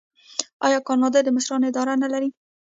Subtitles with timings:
[0.65, 2.29] آیا کاناډا د مشرانو اداره نلري؟